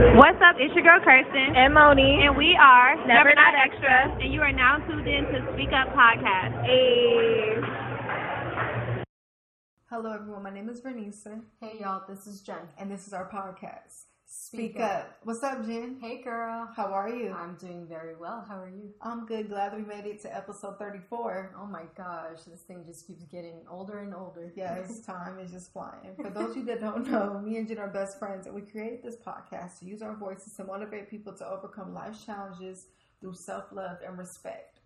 [0.00, 0.56] What's up?
[0.58, 1.54] It's your girl Kirsten.
[1.54, 2.24] And Moni.
[2.24, 4.16] And we are Never Not Extra.
[4.18, 6.64] And you are now tuned in to Speak Up Podcast.
[6.64, 7.60] Hey.
[9.90, 10.42] Hello, everyone.
[10.42, 11.42] My name is Vernisa.
[11.60, 12.02] Hey, y'all.
[12.08, 12.56] This is Jen.
[12.78, 14.09] And this is our podcast.
[14.32, 15.18] Speak, Speak up.
[15.24, 15.98] What's up, Jen?
[16.00, 16.68] Hey, girl.
[16.76, 17.32] How are you?
[17.32, 18.44] I'm doing very well.
[18.48, 18.94] How are you?
[19.02, 19.48] I'm good.
[19.48, 21.56] Glad we made it to episode 34.
[21.60, 24.52] Oh my gosh, this thing just keeps getting older and older.
[24.54, 26.14] Yes, time is just flying.
[26.14, 28.62] For those of you that don't know, me and Jen are best friends, and we
[28.62, 32.86] created this podcast to use our voices to motivate people to overcome life's challenges
[33.20, 34.79] through self love and respect.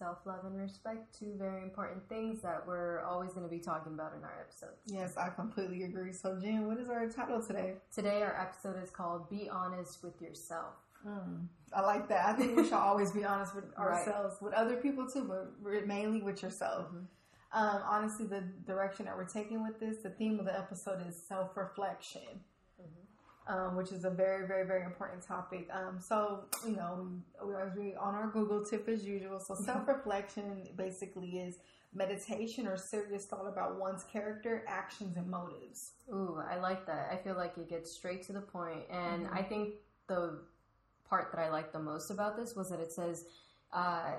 [0.00, 3.92] Self love and respect, two very important things that we're always going to be talking
[3.92, 4.80] about in our episodes.
[4.86, 6.10] Yes, I completely agree.
[6.14, 7.74] So, Jen, what is our title today?
[7.94, 10.72] Today, our episode is called Be Honest with Yourself.
[11.06, 12.24] Mm, I like that.
[12.24, 13.88] I think we should always be honest with Right.
[13.98, 15.30] ourselves, with other people too,
[15.62, 16.86] but mainly with yourself.
[16.94, 17.04] Mhm.
[17.52, 21.14] Um, honestly, the direction that we're taking with this, the theme of the episode is
[21.14, 22.40] self reflection,
[23.46, 25.68] um, which is a very, very, very important topic.
[25.72, 27.08] Um, so, you know,
[27.44, 29.40] we always read on our Google tip as usual.
[29.40, 31.56] So, self reflection basically is
[31.92, 35.92] meditation or serious thought about one's character, actions, and motives.
[36.12, 37.08] Ooh, I like that.
[37.12, 38.84] I feel like it gets straight to the point.
[38.90, 39.36] and Mhm.
[39.36, 39.74] I think
[40.06, 40.42] the
[41.08, 43.24] part that I like the most about this was that it says
[43.72, 44.14] uh,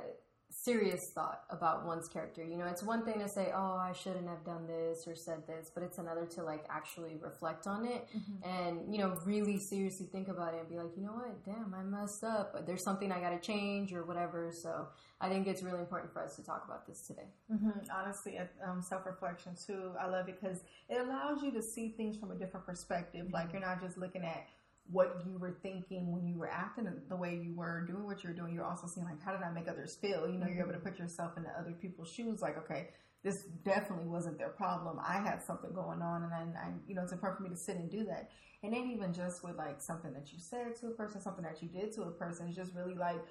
[0.52, 2.44] serious thought about one's character.
[2.44, 5.48] You know, it's one thing to say, "Oh, I shouldn't have done this or said
[5.48, 8.08] this," but it's another to like actually reflect on it
[8.44, 11.74] and you know really seriously think about it and be like, you know what, damn,
[11.74, 12.66] I messed up.
[12.66, 14.52] There's something I got to change or whatever.
[14.52, 14.88] So
[15.20, 17.28] I think it's really important for us to talk about this today.
[17.50, 19.92] hmm Honestly, um, self reflection too.
[20.00, 23.28] I love it because it allows you to see things from a different perspective.
[23.32, 24.46] Like you're not just looking at
[24.90, 28.34] what you were thinking when you were acting the way you were, doing what you're
[28.34, 28.54] doing.
[28.54, 30.30] You're also seeing like, how did I make others feel?
[30.30, 32.42] You know, you're able to put yourself into other people's shoes.
[32.42, 32.90] Like, okay,
[33.24, 35.00] this definitely wasn't their problem.
[35.00, 37.62] I had something going on, and I, I you know, it's important for me to
[37.62, 38.32] sit and do that.
[38.64, 41.62] And then even just with like something that you said to a person, something that
[41.62, 43.22] you did to a person, it's just really like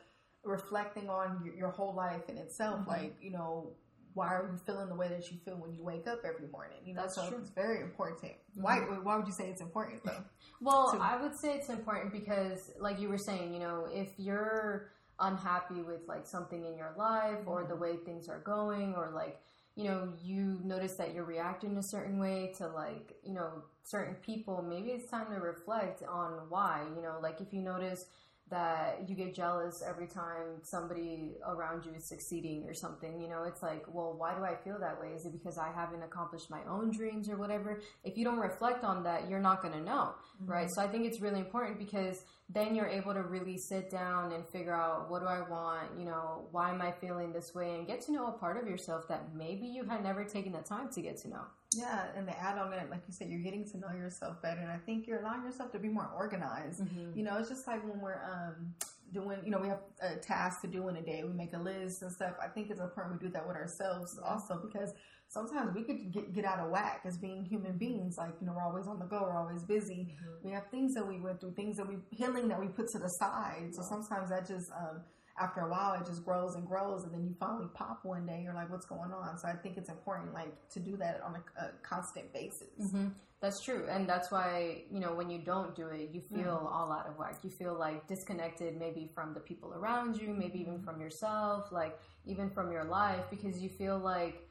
[0.45, 2.81] reflecting on your, your whole life in itself.
[2.81, 2.91] Mm-hmm.
[2.91, 3.73] Like, you know,
[4.15, 6.79] why are you feeling the way that you feel when you wake up every morning?
[6.85, 7.37] You know, That's so true.
[7.37, 7.43] Mm-hmm.
[7.43, 8.33] it's very important.
[8.55, 8.79] Why?
[8.79, 10.25] Why would you say it's important though?
[10.61, 14.09] Well, to- I would say it's important because, like you were saying, you know, if
[14.19, 19.13] you're unhappy with like something in your life or the way things are going, or
[19.15, 19.41] like,
[19.77, 24.15] you know, you notice that you're reacting a certain way to like, you know, certain
[24.17, 26.85] people, maybe it's time to reflect on why.
[26.97, 28.07] You know, like if you notice
[28.51, 33.45] that you get jealous every time somebody around you is succeeding or something, you know,
[33.45, 35.09] it's like, well, why do I feel that way?
[35.09, 37.81] Is it because I haven't accomplished my own dreams or whatever?
[38.05, 40.51] If you don't reflect on that, you're not going to know, mm-hmm.
[40.51, 40.69] right?
[40.71, 44.45] So I think it's really important because then you're able to really sit down and
[44.49, 47.87] figure out what do I want, you know, why am I feeling this way and
[47.87, 50.89] get to know a part of yourself that maybe you had never taken the time
[50.91, 51.45] to get to know.
[51.73, 54.61] Yeah, and to add on it, like you said, you're getting to know yourself better,
[54.61, 56.83] and I think you're allowing yourself to be more organized.
[57.15, 58.75] You know, it's just like when we're um,
[59.13, 61.23] doing, you know, we have a task to do in a day.
[61.25, 62.35] We make a list and stuff.
[62.43, 64.95] I think it's important we do that with ourselves also because
[65.29, 68.19] sometimes we could get, get out of whack as being human beings.
[68.19, 70.15] Like, you know, we're always on the go, we're always busy.
[70.43, 72.99] We have things that we went through, things that we, healing that we put to
[72.99, 73.71] the side.
[73.73, 75.03] So sometimes that just, um,
[75.41, 78.43] after a while, it just grows and grows, and then you finally pop one day.
[78.45, 81.37] You're like, "What's going on?" So I think it's important, like, to do that on
[81.37, 82.69] a, a constant basis.
[82.79, 83.09] hmm
[83.41, 86.67] That's true, and that's why you know when you don't do it, you feel Mm-hmm.
[86.73, 87.39] all out of whack.
[87.43, 90.61] You feel like disconnected, maybe from the people around you, maybe Mm-hmm.
[90.61, 94.47] even from yourself, like even from your life, because you feel like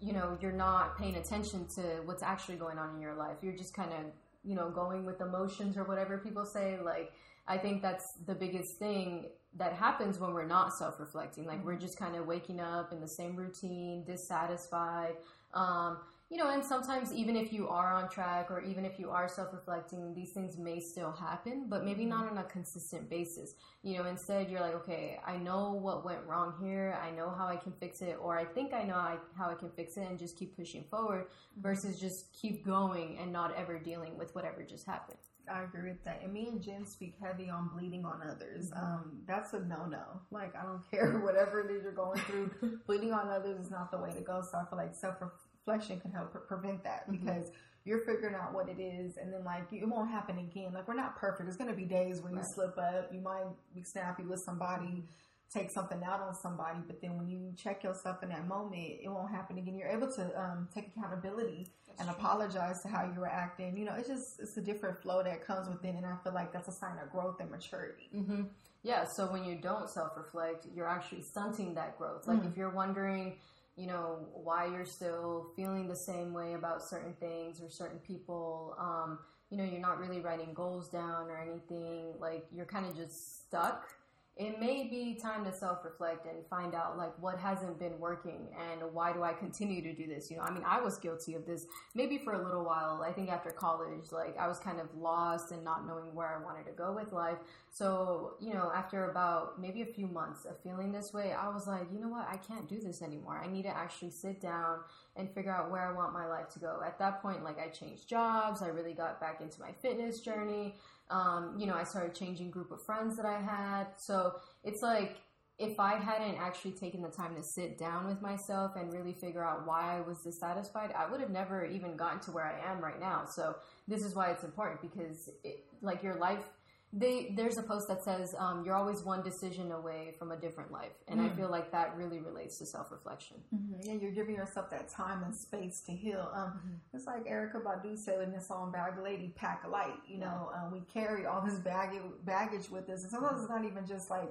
[0.00, 3.38] you know you're not paying attention to what's actually going on in your life.
[3.42, 4.00] You're just kind of
[4.44, 6.78] you know going with emotions or whatever people say.
[6.82, 7.12] Like
[7.46, 9.26] I think that's the biggest thing
[9.56, 11.44] that happens when we're not self-reflecting.
[11.44, 15.14] Like we're just kind of waking up in the same routine, dissatisfied.
[15.52, 15.98] Um,
[16.32, 19.28] you know, and sometimes even if you are on track or even if you are
[19.28, 23.52] self-reflecting, these things may still happen, but maybe not on a consistent basis.
[23.82, 26.98] You know, instead you're like, okay, I know what went wrong here.
[27.06, 29.54] I know how I can fix it, or I think I know I, how I
[29.54, 31.26] can fix it, and just keep pushing forward
[31.60, 35.18] versus just keep going and not ever dealing with whatever just happened.
[35.52, 36.20] I agree with that.
[36.22, 38.70] And me and Jen speak heavy on bleeding on others.
[38.70, 38.84] Mm-hmm.
[38.84, 40.04] Um, that's a no no.
[40.30, 42.50] Like I don't care whatever it is you're going through.
[42.86, 44.42] bleeding on others is not the way to go.
[44.42, 45.16] So I feel like self
[45.64, 47.24] reflection can help prevent that Mm-hmm.
[47.24, 47.50] because
[47.84, 50.72] you're figuring out what it is, and then like it won't happen again.
[50.72, 51.44] Like we're not perfect.
[51.46, 53.10] There's gonna be days where you slip up.
[53.12, 53.44] You might
[53.74, 55.04] be snappy with somebody.
[55.52, 59.08] Take something out on somebody, but then when you check yourself in that moment, it
[59.08, 59.76] won't happen again.
[59.76, 61.66] You're able to um, take accountability
[61.98, 63.76] and apologize to how you were acting.
[63.76, 66.52] You know, it's just it's a different flow that comes within, and I feel like
[66.54, 68.08] that's a sign of growth and maturity.
[68.16, 68.42] Mm-hmm.
[68.84, 72.26] Yeah, so when you don't self reflect, you're actually stunting that growth.
[72.26, 73.34] Like if you're wondering,
[73.76, 78.76] you know, why you're still feeling the same way about certain things or certain people,
[78.78, 79.18] um,
[79.50, 83.46] you know, you're not really writing goals down or anything, like you're kind of just
[83.46, 83.88] stuck
[84.36, 88.80] it may be time to self-reflect and find out like what hasn't been working and
[88.94, 90.30] why do I continue to do this?
[90.30, 93.02] You know, I mean, I was guilty of this maybe for a little while.
[93.06, 96.42] I think after college, like I was kind of lost and not knowing where I
[96.42, 97.36] wanted to go with life.
[97.70, 101.66] So, you know, after about maybe a few months of feeling this way, I was
[101.66, 102.26] like, you know what?
[102.26, 103.38] I can't do this anymore.
[103.42, 104.78] I need to actually sit down
[105.14, 106.80] and figure out where I want my life to go.
[106.84, 108.62] At that point, like I changed jobs.
[108.62, 110.76] I really got back into my fitness journey.
[111.10, 113.88] Um, you know, I started changing group of friends that I had.
[113.98, 114.34] So
[114.64, 115.18] it's like
[115.58, 119.44] if I hadn't actually taken the time to sit down with myself and really figure
[119.44, 122.80] out why I was dissatisfied, I would have never even gotten to where I am
[122.80, 123.24] right now.
[123.26, 123.56] So
[123.86, 126.44] this is why it's important because it, like your life
[126.92, 130.70] they there's a post that says um, you're always one decision away from a different
[130.70, 131.30] life, and mm.
[131.30, 133.38] I feel like that really relates to self reflection.
[133.54, 133.80] Mm-hmm.
[133.82, 136.30] Yeah, you're giving yourself that time and space to heal.
[136.34, 136.96] Um, mm-hmm.
[136.96, 140.26] It's like Erykah Badu said in the song "Bag Lady, Pack a Light." You yeah.
[140.26, 143.86] know, um, we carry all this baggage baggage with us, and sometimes it's not even
[143.86, 144.30] just like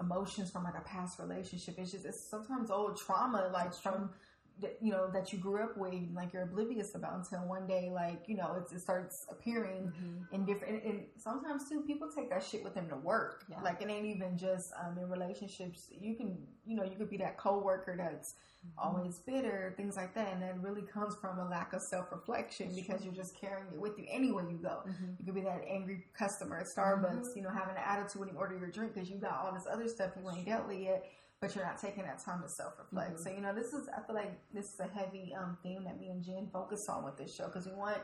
[0.00, 1.74] emotions from like a past relationship.
[1.78, 4.10] It's just it's sometimes old trauma, like from
[4.80, 8.22] you know that you grew up with like you're oblivious about until one day like
[8.26, 10.34] you know it, it starts appearing mm-hmm.
[10.34, 13.60] in different and, and, sometimes too people take that shit with them to work yeah.
[13.62, 17.16] like it ain't even just um, in relationships you can you know you could be
[17.16, 18.78] that coworker that's mm-hmm.
[18.78, 23.04] always bitter things like that and that really comes from a lack of self-reflection because
[23.04, 25.12] you're just carrying it with you anywhere you go mm-hmm.
[25.18, 27.38] you could be that angry customer at starbucks mm-hmm.
[27.38, 29.66] you know having an attitude when you order your drink because you got all this
[29.70, 31.04] other stuff you ain't dealt with yet
[31.40, 33.14] but you're not taking that time to self reflect.
[33.14, 33.22] Mm-hmm.
[33.22, 36.00] So you know, this is I feel like this is a heavy um, theme that
[36.00, 37.98] me and Jen focus on with this show because we want.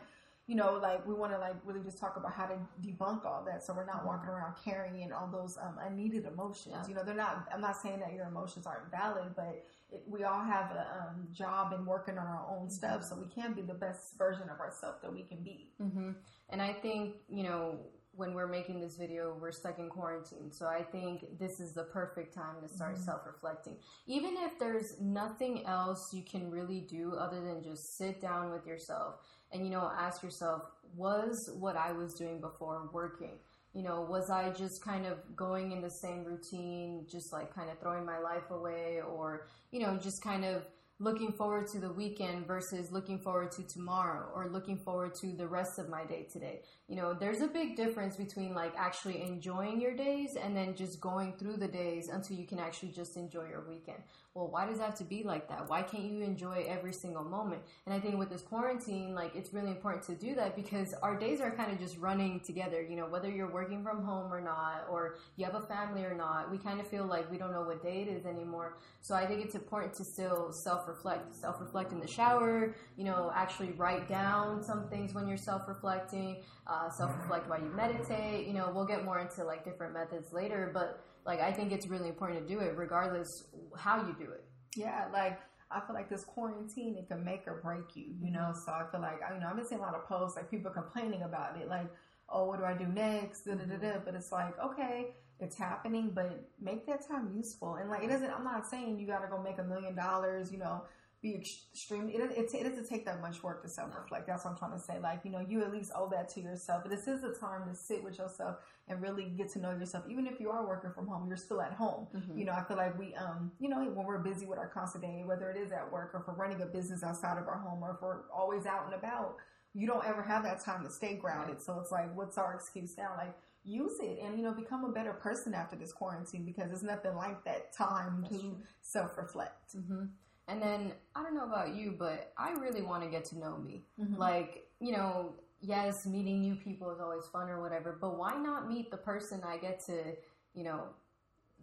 [0.46, 3.42] You know, like we want to like really just talk about how to debunk all
[3.46, 4.08] that, so we're not mm-hmm.
[4.08, 6.76] walking around carrying all those um, unneeded emotions.
[6.78, 6.86] Yeah.
[6.86, 7.48] You know, they're not.
[7.50, 11.28] I'm not saying that your emotions aren't valid, but it, we all have a um,
[11.32, 14.60] job and working on our own stuff, so we can be the best version of
[14.60, 15.70] ourselves that we can be.
[15.80, 16.10] Mm-hmm.
[16.50, 17.78] And I think you know
[18.16, 20.52] when we're making this video, we're stuck in quarantine.
[20.52, 23.04] So I think this is the perfect time to start mm-hmm.
[23.04, 23.76] self reflecting.
[24.06, 28.66] Even if there's nothing else you can really do other than just sit down with
[28.66, 29.16] yourself
[29.52, 30.62] and, you know, ask yourself,
[30.96, 33.38] was what I was doing before working?
[33.72, 37.70] You know, was I just kind of going in the same routine, just like kind
[37.70, 40.62] of throwing my life away, or, you know, just kind of
[41.00, 45.46] looking forward to the weekend versus looking forward to tomorrow or looking forward to the
[45.46, 46.60] rest of my day today.
[46.88, 51.00] You know, there's a big difference between like actually enjoying your days and then just
[51.00, 53.98] going through the days until you can actually just enjoy your weekend.
[54.34, 55.68] Well, why does that have to be like that?
[55.68, 57.62] Why can't you enjoy every single moment?
[57.86, 61.16] And I think with this quarantine, like it's really important to do that because our
[61.16, 64.40] days are kind of just running together, you know, whether you're working from home or
[64.40, 67.52] not, or you have a family or not, we kind of feel like we don't
[67.52, 68.76] know what day it is anymore.
[69.00, 73.04] So I think it's important to still self reflect, self reflect in the shower, you
[73.04, 77.70] know, actually write down some things when you're self reflecting uh, self reflect while you
[77.76, 78.48] meditate.
[78.48, 81.86] You know, we'll get more into like different methods later, but like I think it's
[81.86, 83.44] really important to do it regardless
[83.76, 84.44] how you do it.
[84.76, 85.40] Yeah, like
[85.70, 88.14] I feel like this quarantine it can make or break you.
[88.22, 88.64] You know, mm-hmm.
[88.64, 90.70] so I feel like you know I've been seeing a lot of posts like people
[90.70, 91.90] complaining about it, like
[92.28, 93.44] oh what do I do next?
[93.44, 93.86] Da, da, da, da.
[93.86, 94.04] Mm-hmm.
[94.04, 95.14] But it's like okay.
[95.40, 97.74] It's happening, but make that time useful.
[97.74, 100.58] And like, it doesn't, I'm not saying you gotta go make a million dollars, you
[100.58, 100.84] know,
[101.24, 102.12] be extremely.
[102.14, 104.26] It, it, it, doesn't take that much work to self reflect.
[104.26, 104.98] That's what I'm trying to say.
[105.02, 106.82] Like you know, you at least owe that to yourself.
[106.82, 108.56] But this is the time to sit with yourself
[108.88, 110.04] and really get to know yourself.
[110.08, 112.08] Even if you are working from home, you're still at home.
[112.14, 112.38] Mm-hmm.
[112.38, 115.02] You know, I feel like we, um, you know, when we're busy with our constant
[115.02, 117.58] day, whether it is at work or if we're running a business outside of our
[117.58, 119.36] home or if we're always out and about,
[119.72, 121.62] you don't ever have that time to stay grounded.
[121.62, 123.12] So it's like, what's our excuse now?
[123.16, 126.82] Like use it and you know become a better person after this quarantine because it's
[126.82, 129.74] nothing like that time That's to self reflect.
[129.74, 130.04] Mm-hmm.
[130.48, 133.56] And then I don't know about you, but I really want to get to know
[133.56, 133.82] me.
[134.00, 134.16] Mm-hmm.
[134.16, 138.68] Like, you know, yes, meeting new people is always fun or whatever, but why not
[138.68, 140.12] meet the person I get to,
[140.54, 140.88] you know,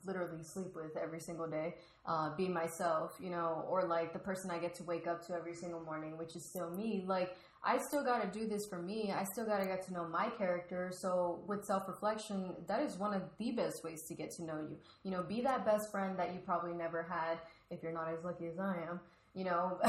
[0.06, 4.50] literally sleep with every single day, uh, be myself, you know, or like the person
[4.50, 7.04] I get to wake up to every single morning, which is still me.
[7.06, 9.14] Like, I still got to do this for me.
[9.16, 10.92] I still got to get to know my character.
[10.92, 14.60] So, with self reflection, that is one of the best ways to get to know
[14.60, 14.78] you.
[15.04, 17.38] You know, be that best friend that you probably never had
[17.72, 19.00] if you're not as lucky as I am.
[19.34, 19.80] You know,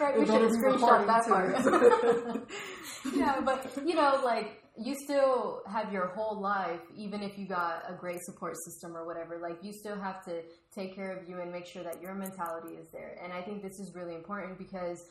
[0.00, 0.18] right?
[0.18, 2.48] We should screenshot that part.
[3.14, 7.84] yeah, but you know, like you still have your whole life, even if you got
[7.86, 9.38] a great support system or whatever.
[9.38, 10.40] Like you still have to
[10.74, 13.18] take care of you and make sure that your mentality is there.
[13.22, 15.04] And I think this is really important because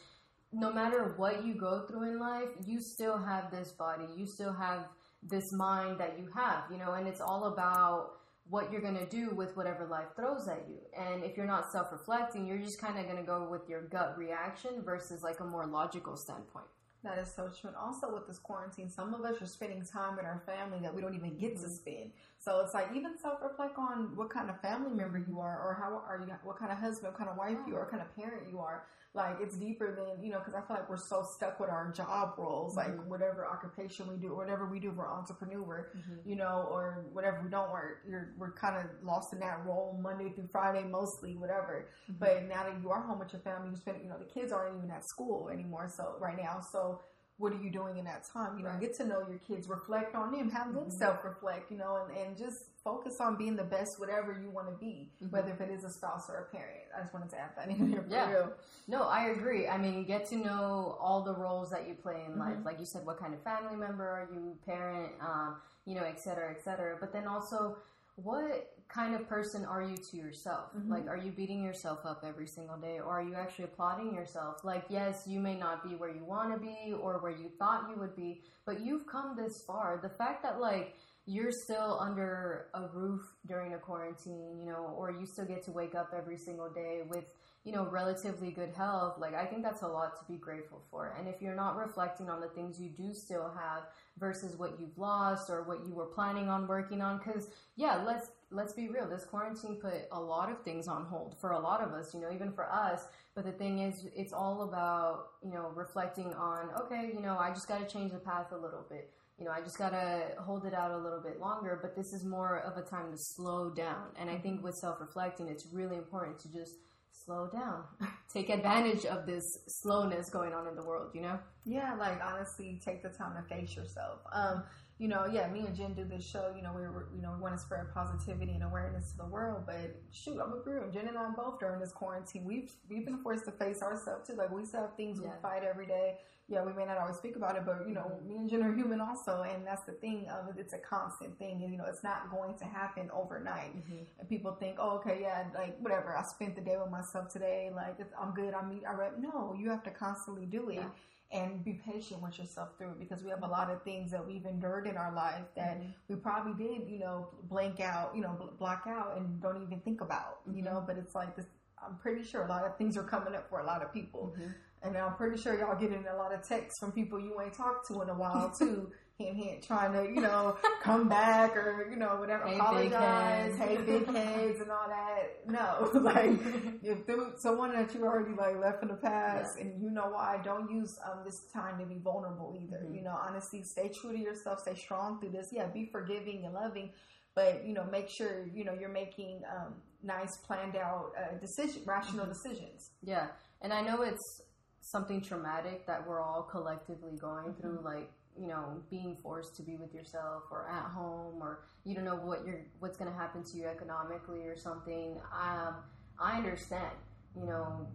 [0.51, 4.53] no matter what you go through in life, you still have this body, you still
[4.53, 4.85] have
[5.21, 8.11] this mind that you have, you know, and it's all about
[8.49, 10.79] what you're going to do with whatever life throws at you.
[10.97, 13.81] And if you're not self reflecting, you're just kind of going to go with your
[13.83, 16.67] gut reaction versus like a more logical standpoint.
[17.03, 17.67] That is so true.
[17.67, 20.95] And also with this quarantine, some of us are spending time with our family that
[20.95, 21.71] we don't even get to mm-hmm.
[21.71, 22.11] spend.
[22.39, 25.77] So it's like even self reflect on what kind of family member you are, or
[25.79, 27.75] how are you, what kind of husband, what kind of wife you mm-hmm.
[27.75, 28.85] are, what kind of parent you are.
[29.15, 31.91] Like it's deeper than you know, because I feel like we're so stuck with our
[31.91, 33.09] job roles, like mm-hmm.
[33.09, 36.27] whatever occupation we do, or whatever we do, we're entrepreneur, mm-hmm.
[36.27, 39.99] you know, or whatever we don't work, you're we're kind of lost in that role
[40.01, 41.89] Monday through Friday mostly, whatever.
[42.09, 42.19] Mm-hmm.
[42.19, 44.51] But now that you are home with your family, you spend, you know, the kids
[44.51, 47.01] aren't even at school anymore, so right now, so
[47.37, 48.57] what are you doing in that time?
[48.57, 48.79] You know, Right.
[48.81, 52.15] get to know your kids, reflect on them, have them self reflect, you know, and,
[52.17, 55.69] and just focus on being the best, whatever you want to be, whether if it
[55.71, 56.81] is a spouse or a parent.
[56.95, 58.29] I just wanted to add that in there for Yeah.
[58.31, 58.53] real.
[58.87, 59.67] No, I agree.
[59.67, 62.57] I mean, get to know all the roles that you play in life.
[62.57, 62.65] Mhm.
[62.65, 66.19] Like you said, what kind of family member are you, parent, um, you know, et
[66.19, 66.97] cetera, et cetera.
[66.99, 67.77] But then also,
[68.15, 70.71] what kind of person are you to yourself?
[70.75, 70.89] Mhm.
[70.89, 74.63] Like, are you beating yourself up every single day, or are you actually applauding yourself?
[74.63, 77.89] Like, yes, you may not be where you want to be or where you thought
[77.89, 79.97] you would be, but you've come this far.
[80.01, 80.95] The fact that, like,
[81.25, 85.71] you're still under a roof during a quarantine, you know, or you still get to
[85.71, 87.33] wake up every single day with,
[87.63, 91.15] you know, relatively good health, like I think that's a lot to be grateful for.
[91.17, 93.83] And if you're not reflecting on the things you do still have
[94.17, 98.31] versus what you've lost or what you were planning on working on cuz yeah, let's
[98.51, 99.07] let's be real.
[99.07, 102.19] This quarantine put a lot of things on hold for a lot of us, you
[102.19, 103.07] know, even for us.
[103.35, 107.49] But the thing is it's all about, you know, reflecting on, okay, you know, I
[107.49, 110.65] just got to change the path a little bit you know, I just gotta hold
[110.65, 111.79] it out a little bit longer.
[111.81, 114.07] But this is more of a time to slow down.
[114.17, 114.43] And I mm-hmm.
[114.43, 116.75] think with self reflecting, it's really important to just
[117.13, 117.83] slow down,
[118.33, 121.39] take advantage of this slowness going on in the world, you know?
[121.65, 124.19] Yeah, like honestly, take the time to face yourself.
[124.33, 124.63] Um,
[124.99, 126.53] you know, yeah, me and Jen do this show.
[126.55, 129.25] You know, we were, you know, we want to spread positivity and awareness to the
[129.25, 129.63] world.
[129.65, 132.45] But shoot, I'm agree with Jen and I both during this quarantine.
[132.45, 134.35] We've we've been forced to face ourselves too.
[134.35, 135.29] Like we still have things Yeah.
[135.29, 136.19] we fight every day.
[136.49, 138.73] Yeah, we may not always speak about it, but you know, me and Jen are
[138.75, 140.59] human also, and that's the thing of it.
[140.59, 143.73] It's a constant thing, and you know, it's not going to happen overnight.
[144.19, 146.15] And people think, oh, okay, yeah, like whatever.
[146.17, 147.71] I spent the day with myself today.
[147.73, 148.53] Like it's, I'm good.
[148.53, 149.13] I'm I read.
[149.19, 150.75] No, you have to constantly do it.
[150.75, 150.89] Yeah.
[151.31, 154.23] And be patient with yourself through it because we have a lot of things that
[154.23, 155.89] we've endured in our life that Mm-hmm.
[156.07, 159.79] we probably did, you know, blank out, you know, bl- block out and don't even
[159.79, 160.65] think about, you Mm-hmm.
[160.65, 160.83] know.
[160.85, 161.45] But it's like this.
[161.83, 164.35] I'm pretty sure a lot of things are coming up for a lot of people,
[164.37, 164.51] Mm-hmm.
[164.83, 167.87] And I'm pretty sure y'all getting a lot of texts from people you ain't talked
[167.87, 168.91] to in a while too.
[169.17, 173.77] hint, hint, trying to, you know, come back or, you know, whatever, Hey, apologize, hey,
[173.77, 175.47] big heads and all that.
[175.47, 176.31] No, like,
[176.83, 180.09] if there was someone that you already, like, left in the past and you know
[180.09, 182.83] why, don't use um, this time to be vulnerable either.
[182.83, 182.95] Mm-hmm.
[182.95, 185.49] You know, honestly, stay true to yourself, stay strong through this.
[185.51, 186.89] Yeah, be forgiving and loving,
[187.35, 191.83] but, you know, make sure, you know, you're making um, nice, planned out uh, decision,
[191.85, 192.33] rational Mm-hmm.
[192.33, 192.89] decisions.
[193.03, 193.27] Yeah.
[193.61, 194.41] And I know it's
[194.83, 199.77] something traumatic that we're all collectively going through, like, you know, being forced to be
[199.77, 203.57] with yourself or at home or you don't know what you're what's gonna happen to
[203.57, 205.15] you economically or something.
[205.31, 205.75] Um,
[206.19, 206.91] I understand.
[207.35, 207.87] You know,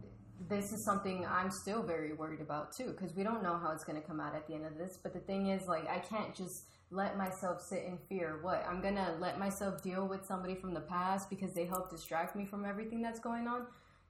[0.49, 3.85] this is something I'm still very worried about too, because we don't know how it's
[3.85, 4.99] gonna come out at the end of this.
[5.03, 8.39] But the thing is, like, I can't just let myself sit in fear.
[8.41, 8.65] What?
[8.67, 12.47] I'm gonna let myself deal with somebody from the past because they help distract me
[12.47, 13.67] from everything that's going on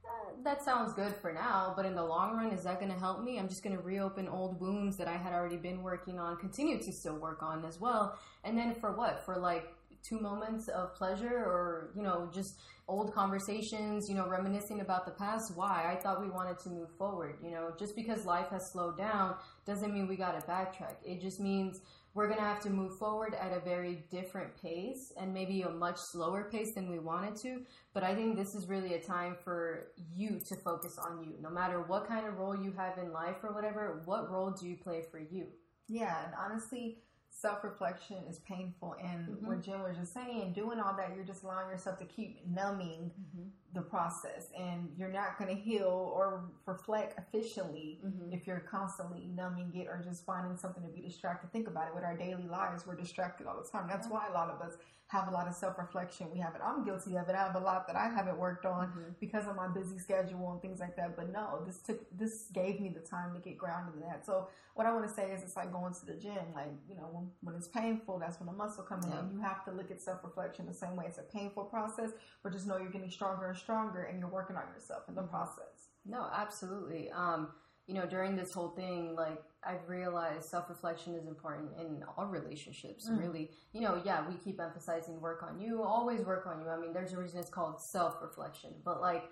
[0.09, 2.99] uh, that sounds good for now, but in the long run, is that going to
[2.99, 3.39] help me?
[3.39, 6.79] I'm just going to reopen old wounds that I had already been working on, continue
[6.83, 8.19] to still work on as well.
[8.45, 9.25] And then for what?
[9.25, 9.73] For like
[10.03, 15.13] two moments of pleasure or, you know, just old conversations, you know, reminiscing about the
[15.13, 15.55] past.
[15.55, 15.91] Why?
[15.93, 17.37] I thought we wanted to move forward.
[17.43, 20.97] You know, just because life has slowed down doesn't mean we got to backtrack.
[21.05, 21.81] It just means
[22.15, 25.71] we're going to have to move forward at a very different pace and maybe a
[25.71, 27.61] much slower pace than we wanted to.
[27.93, 31.35] But I think this is really a time for you to focus on you.
[31.41, 34.67] No matter what kind of role you have in life or whatever, what role do
[34.67, 35.47] you play for you?
[35.89, 36.99] Yeah, and honestly,
[37.31, 38.97] self reflection is painful.
[39.03, 39.47] And Mm-hmm.
[39.47, 43.11] what Jen was just saying, doing all that, you're just allowing yourself to keep numbing
[43.21, 43.49] Mm-hmm.
[43.75, 44.47] The process.
[44.59, 48.33] And you're not going to heal or reflect efficiently Mm-hmm.
[48.33, 51.53] if you're constantly numbing it or just finding something to be distracted.
[51.53, 51.95] Think about it.
[51.95, 53.87] With our daily lives, we're distracted all the time.
[53.89, 54.75] That's why a lot of us
[55.09, 56.27] have a lot of self reflection.
[56.33, 56.61] We have it.
[56.63, 57.35] I'm guilty of it.
[57.35, 59.01] I have a lot that I haven't worked on Mm-hmm.
[59.21, 61.17] because of my busy schedule and things like that.
[61.17, 64.25] But no, this took this gave me the time to get grounded in that.
[64.27, 66.53] So what I want to say is it's like going to the gym.
[66.55, 69.21] Like, you know, when, when it's painful, that's when the muscle comes Yeah.
[69.21, 69.31] in.
[69.33, 71.07] You have to look at self reflection the same way.
[71.09, 72.11] It's a painful process,
[72.43, 75.23] but just know you're getting stronger and stronger and you're working on yourself in the
[75.23, 75.91] process.
[76.07, 77.11] No, absolutely.
[77.11, 77.49] Um,
[77.87, 82.27] you know, during this whole thing, like I've realized self reflection is important in all
[82.27, 83.09] relationships.
[83.11, 86.69] Really, you know, yeah, we keep emphasizing work on you, always work on you.
[86.69, 89.25] I mean, there's a reason it's called self reflection, but like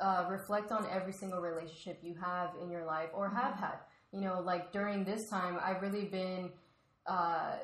[0.00, 3.78] uh, reflect on every single relationship you have in your life or have had.
[4.12, 6.50] you know, like during this time, I've really been
[7.06, 7.56] uh,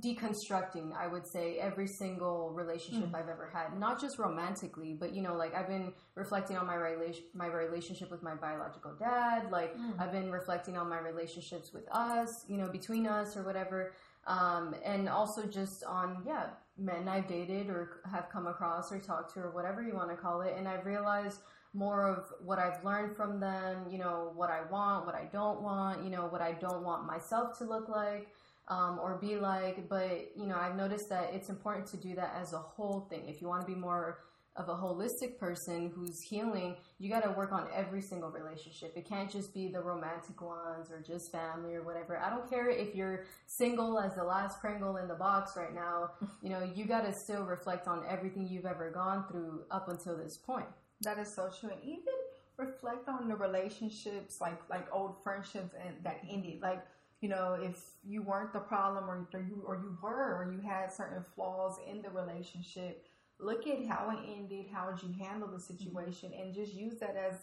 [0.00, 3.14] deconstructing, I would say, every single relationship Mm.
[3.14, 3.78] I've ever had.
[3.78, 8.10] Not just romantically, but you know, like I've been reflecting on my relation, my relationship
[8.10, 9.50] with my biological dad.
[9.50, 10.00] Like Mm.
[10.00, 13.92] I've been reflecting on my relationships with us, you know, between us or whatever.
[14.26, 16.46] Um, and also just on yeah,
[16.78, 20.16] men I've dated or have come across or talked to or whatever you want to
[20.16, 20.54] call it.
[20.56, 21.40] And I've realized
[21.74, 25.60] more of what I've learned from them, you know, what I want, what I don't
[25.60, 28.28] want, you know, what I don't want myself to look like
[28.68, 29.88] um, or be like.
[29.88, 33.28] But, you know, I've noticed that it's important to do that as a whole thing.
[33.28, 34.18] If you want to be more
[34.56, 38.92] of a holistic person who's healing, you got to work on every single relationship.
[38.96, 42.16] It can't just be the romantic ones or just family or whatever.
[42.18, 46.10] I don't care if you're single as the last Pringle in the box right now.
[46.42, 50.14] You know, you got to still reflect on everything you've ever gone through up until
[50.16, 50.66] this point.
[51.00, 52.12] That is so true, and even
[52.58, 56.60] reflect on the relationships, like like old friendships, and that ended.
[56.60, 56.84] Like
[57.24, 60.60] you know, if you weren't the problem, or, or you or you were, or you
[60.60, 63.02] had certain flaws in the relationship,
[63.40, 64.66] look at how it ended.
[64.70, 65.74] How did you handle the mm-hmm.
[65.74, 67.36] situation, and just use that as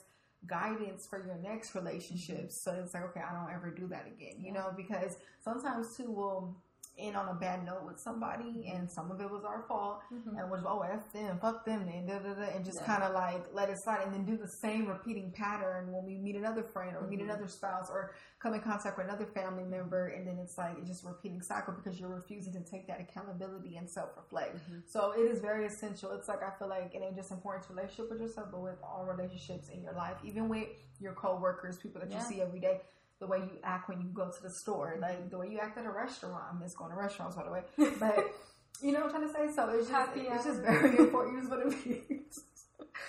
[0.46, 2.56] guidance for your next relationships.
[2.56, 4.36] So it's like, okay, I don't ever do that again.
[4.40, 6.56] You know, because sometimes too we'll
[7.02, 10.50] end on a bad note with somebody, and some of it was our fault and
[10.52, 12.86] was oh f them, fuck them, and da da da, and just Yeah.
[12.86, 16.16] kind of like let it slide, and then do the same repeating pattern when we
[16.18, 17.24] meet another friend or meet Mhm.
[17.30, 20.88] another spouse or come in contact with another family member, and then it's like it's
[20.88, 24.56] just a repeating cycle because you're refusing to take that accountability and self reflect.
[24.58, 24.88] Mhm.
[24.88, 26.12] So it is very essential.
[26.12, 28.82] It's like I feel like it ain't just important to relationship with yourself, but with
[28.84, 30.68] all relationships in your life, even with
[31.00, 32.82] your coworkers, people that you see every day.
[33.22, 35.78] The way you act when you go to the store, like the way you act
[35.78, 36.44] at a restaurant.
[36.52, 37.62] I miss going to restaurants, by the way.
[38.00, 38.34] But
[38.82, 39.56] you know what I'm trying to say?
[39.56, 41.40] So it's just, Happy it's just very important.
[41.40, 42.02] Just want to be.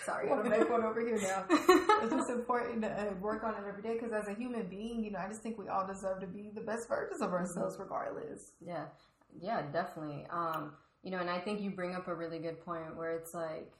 [0.04, 0.28] Sorry.
[0.28, 1.44] I want to make one over here now.
[1.48, 5.04] It's just important to uh, work on it every day because as a human being,
[5.04, 7.76] you know, I just think we all deserve to be the best versions of ourselves,
[7.78, 8.52] regardless.
[8.60, 8.86] Yeah,
[9.40, 10.26] yeah, definitely.
[10.30, 13.34] Um, you know, and I think you bring up a really good point where it's
[13.34, 13.72] like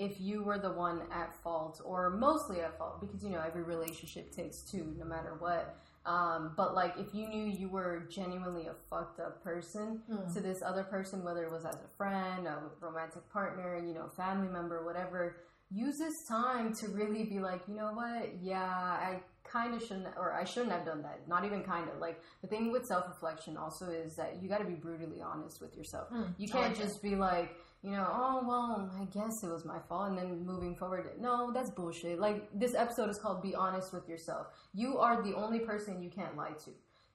[0.00, 3.62] if you were the one at fault or mostly at fault because you know every
[3.62, 5.76] relationship takes two no matter what.
[6.06, 10.32] Um, but like if you knew you were genuinely a fucked up person Mm.
[10.34, 14.08] to this other person, whether it was as a friend, a romantic partner, you know,
[14.16, 15.36] family member, whatever,
[15.70, 18.30] use this time to really be like, you know what?
[18.42, 21.28] Yeah, I kind of shouldn't, or I shouldn't have done that.
[21.28, 21.98] Not even kind of.
[22.00, 25.60] Like the thing with self reflection also is that you got to be brutally honest
[25.60, 26.08] with yourself.
[26.10, 27.50] Mm, You can't like just be like,
[27.82, 31.08] you know, oh well, I guess it was my fault, and then moving forward.
[31.18, 32.18] No, that's bullshit.
[32.18, 36.10] Like this episode is called "Be Honest with Yourself." You are the only person you
[36.10, 36.70] can't lie to.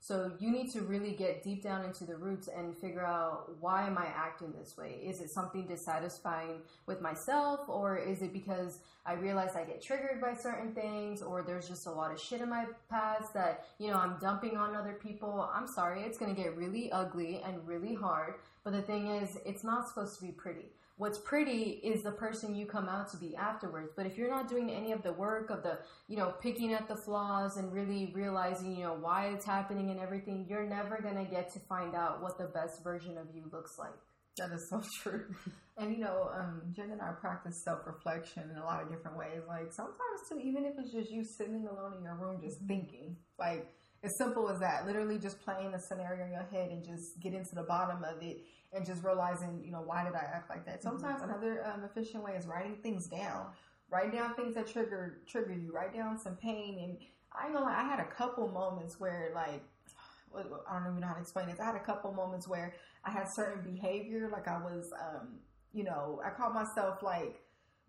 [0.05, 3.87] So you need to really get deep down into the roots and figure out why
[3.87, 4.99] am I acting this way?
[5.03, 10.21] Is it something dissatisfying with myself or is it because I realize I get triggered
[10.21, 13.87] by certain things or there's just a lot of shit in my past that, you
[13.87, 15.49] know, I'm dumping on other people.
[15.51, 19.37] I'm sorry, it's going to get really ugly and really hard, but the thing is
[19.45, 20.73] it's not supposed to be pretty.
[20.97, 23.91] What's pretty is the person you come out to be afterwards.
[23.95, 26.87] But if you're not doing any of the work of the, you know, picking at
[26.87, 31.17] the flaws and really realizing, you know, why it's happening and everything, you're never going
[31.17, 33.93] to get to find out what the best version of you looks like.
[34.37, 35.25] That is so true.
[35.77, 39.17] And you know, um, Jen and I practice self reflection in a lot of different
[39.17, 39.41] ways.
[39.45, 43.17] Like sometimes too, even if it's just you sitting alone in your room just thinking.
[43.37, 43.67] Like
[44.05, 44.85] as simple as that.
[44.85, 48.21] Literally just playing a scenario in your head and just getting to the bottom of
[48.21, 48.41] it
[48.73, 50.83] and just realizing, you know, why did I act like that?
[50.83, 53.47] Sometimes another um, efficient way is writing things down.
[53.89, 55.71] Write down things that trigger trigger you.
[55.71, 56.97] Write down some pain and
[57.31, 59.63] I know I had a couple moments where like
[60.69, 61.59] I don't even know how to explain this.
[61.59, 62.73] I had a couple moments where
[63.05, 65.39] I had certain behavior, like I was, um,
[65.73, 67.41] you know, I caught myself like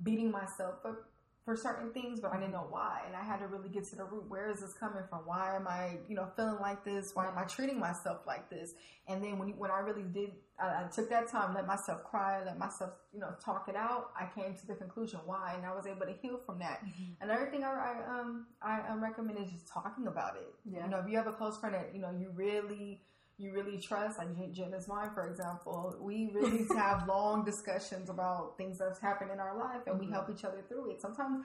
[0.03, 1.09] beating myself up
[1.47, 3.97] for certain things, but I didn't know why, and I had to really get to
[3.97, 4.25] the root.
[4.29, 5.21] Where is this coming from?
[5.21, 7.13] Why am I, you know, feeling like this?
[7.15, 8.75] Why am I treating myself like this?
[9.07, 12.45] And then when when I really did, I, I took that time, let myself cry,
[12.45, 14.11] let myself, you know, talk it out.
[14.19, 16.83] I came to the conclusion why, and I was able to heal from that.
[17.21, 20.53] Another thing I, I um I um, recommend is just talking about it.
[20.69, 20.85] Yeah.
[20.85, 23.03] You know, if you have a close friend that you know you really
[23.39, 28.57] you really trust, like Jenna's Jen mine, for example, we really have long discussions about
[28.57, 30.13] things that's happened in our life, and we Mhm.
[30.13, 31.01] help each other through it.
[31.01, 31.45] Sometimes.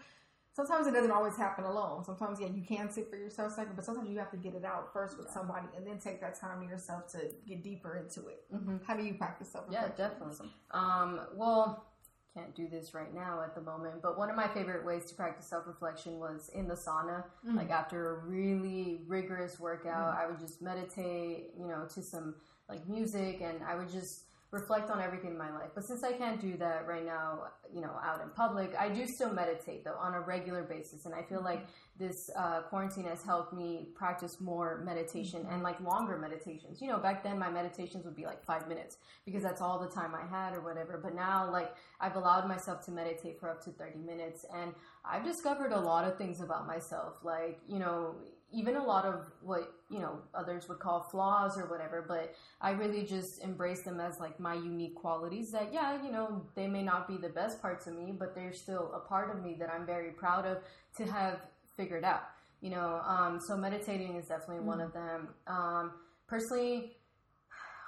[0.54, 2.04] Sometimes it doesn't always happen alone.
[2.04, 4.66] Sometimes, yeah, you can sit for yourself second, but sometimes you have to get it
[4.66, 8.28] out first with somebody and then take that time to yourself to get deeper into
[8.28, 8.44] it.
[8.54, 8.80] Mm-hmm.
[8.86, 10.52] How do you practice self Yeah, definitely.
[10.72, 11.86] Um, well,
[12.34, 15.16] can't do this right now at the moment, but one of my favorite ways to
[15.16, 17.24] practice self reflection was in the sauna.
[17.46, 17.58] Mm.
[17.58, 22.36] Like after a really rigorous workout, I would just meditate, you know, to some
[22.70, 25.70] like music, and I would just reflect on everything in my life.
[25.74, 29.08] But since I can't do that right now, you know, out in public, I do
[29.08, 31.06] still meditate though on a regular basis.
[31.06, 35.80] And I feel like this uh, quarantine has helped me practice more meditation and like
[35.80, 36.82] longer meditations.
[36.82, 39.88] You know, back then my meditations would be like five minutes because that's all the
[39.88, 41.00] time I had or whatever.
[41.02, 44.74] But now, like, I've allowed myself to meditate for up to 30 minutes and
[45.06, 47.16] I've discovered a lot of things about myself.
[47.24, 48.16] Like, you know,
[48.54, 52.72] even a lot of what you know others would call flaws or whatever but i
[52.72, 56.84] really just embrace them as like my unique qualities that yeah you know they may
[56.84, 59.70] not be the best parts of me but they're still a part of me that
[59.70, 60.58] i'm very proud of
[60.96, 61.40] to have
[61.76, 62.24] figured out
[62.62, 64.68] you know um, so meditating is definitely mm-hmm.
[64.68, 65.92] one of them um,
[66.28, 66.94] personally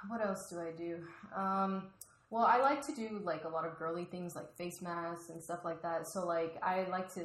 [0.08, 0.98] what else do i do
[1.36, 1.84] um,
[2.30, 5.42] well i like to do like a lot of girly things like face masks and
[5.42, 7.20] stuff like that so like i like to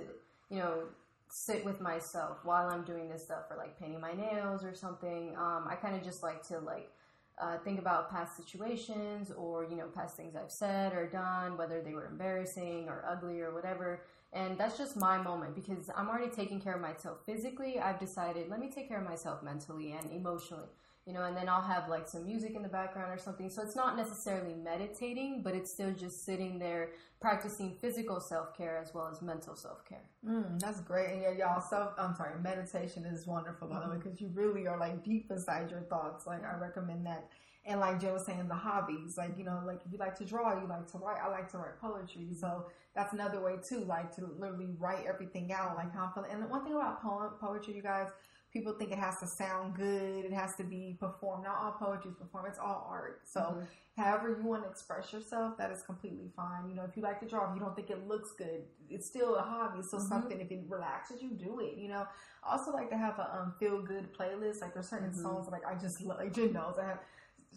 [0.50, 0.84] you know
[1.30, 5.36] sit with myself while I'm doing this stuff or like painting my nails or something.
[5.38, 6.92] Um, I kind of just like to like
[7.40, 11.82] uh, think about past situations or you know past things I've said or done, whether
[11.82, 14.02] they were embarrassing or ugly or whatever.
[14.34, 17.80] And that's just my moment because I'm already taking care of myself physically.
[17.80, 20.68] I've decided let me take care of myself mentally and emotionally
[21.10, 23.50] you know, and then I'll have like some music in the background or something.
[23.50, 28.78] So it's not necessarily meditating, but it's still just sitting there practicing physical self care
[28.78, 30.04] as well as mental self care.
[30.24, 31.14] Mm, that's great.
[31.14, 34.68] And yeah, y'all, self, I'm sorry, meditation is wonderful, by the way, because you really
[34.68, 36.28] are like deep inside your thoughts.
[36.28, 37.28] Like, I recommend that.
[37.66, 40.26] And like Joe was saying, the hobbies, like, you know, like if you like to
[40.26, 42.28] draw, you like to write, I like to write poetry.
[42.40, 46.30] So that's another way too, like to literally write everything out, like how I'm feeling.
[46.32, 48.10] And the one thing about poem, poetry, you guys,
[48.52, 51.44] people think it has to sound good, it has to be performed.
[51.44, 53.22] Not all poetry is performed, it's all art.
[53.26, 54.02] So, mm-hmm.
[54.02, 56.68] however you want to express yourself, that is completely fine.
[56.68, 59.06] You know, if you like to draw, if you don't think it looks good, it's
[59.06, 59.84] still a hobby.
[59.84, 60.08] So, mm-hmm.
[60.08, 61.78] something, if it relaxes you, do it.
[61.78, 62.08] You know,
[62.44, 64.62] I also like to have a um, feel good playlist.
[64.62, 65.22] Like, there's certain mm-hmm.
[65.22, 67.00] songs like I just like, Jen knows I have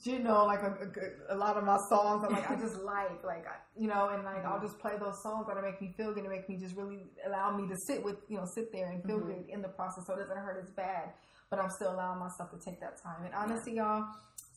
[0.02, 0.74] you know, like a,
[1.30, 4.24] a, a, lot of my songs, I'm like, I just like, like, you know, and
[4.24, 6.76] like, I'll just play those songs that make me feel good and make me just
[6.76, 9.28] really allow me to sit with, you know, sit there and feel mm-hmm.
[9.28, 11.12] good in the process so it doesn't hurt as bad,
[11.50, 13.24] but I'm still allowing myself to take that time.
[13.24, 14.06] And honestly, y'all,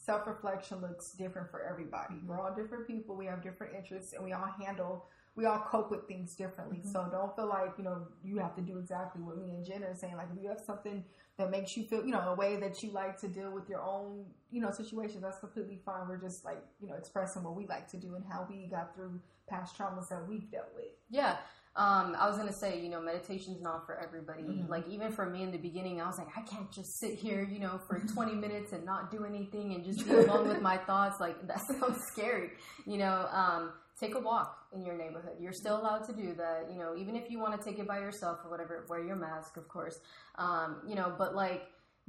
[0.05, 2.15] self reflection looks different for everybody.
[2.25, 5.91] We're all different people, we have different interests, and we all handle we all cope
[5.91, 6.77] with things differently.
[6.77, 6.91] Mm-hmm.
[6.91, 9.83] So don't feel like, you know, you have to do exactly what me and Jen
[9.83, 10.15] are saying.
[10.15, 11.03] Like if you have something
[11.37, 13.81] that makes you feel, you know, a way that you like to deal with your
[13.81, 16.07] own, you know, situations, that's completely fine.
[16.07, 18.95] We're just like, you know, expressing what we like to do and how we got
[18.95, 20.85] through past traumas that we've dealt with.
[21.09, 21.35] Yeah.
[21.77, 24.43] Um, I was gonna say, you know, meditation's not for everybody.
[24.43, 24.71] Mm-hmm.
[24.71, 27.47] Like even for me in the beginning, I was like, I can't just sit here,
[27.49, 30.77] you know, for 20 minutes and not do anything and just be alone with my
[30.77, 31.19] thoughts.
[31.19, 32.51] Like that sounds scary,
[32.85, 33.27] you know.
[33.31, 35.33] Um, take a walk in your neighborhood.
[35.39, 37.87] You're still allowed to do that, you know, even if you want to take it
[37.87, 39.97] by yourself or whatever, wear your mask, of course.
[40.37, 41.63] Um, you know, but like,